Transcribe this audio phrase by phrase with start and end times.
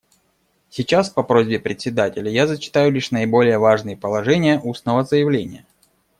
[0.71, 5.63] Сейчас по просьбе Председателя я зачитаю лишь наиболее важные положения устного заявления.